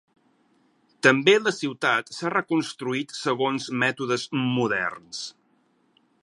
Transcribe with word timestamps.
També 1.07 1.35
la 1.41 1.53
ciutat 1.57 2.09
s'ha 2.15 2.31
reconstruït 2.35 3.13
segons 3.19 3.69
mètodes 3.85 4.27
moderns. 4.57 5.21